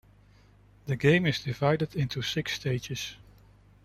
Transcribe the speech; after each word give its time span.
The 0.87 0.95
game 0.95 1.27
is 1.27 1.41
divided 1.41 1.95
into 1.95 2.23
six 2.23 2.53
stages. 2.55 3.17